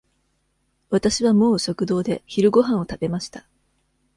[0.89, 3.45] わたしはもう食堂で昼ごはんを食べました。